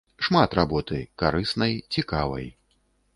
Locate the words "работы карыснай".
0.59-1.73